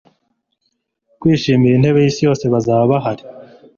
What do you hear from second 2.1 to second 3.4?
yose bazaba bahari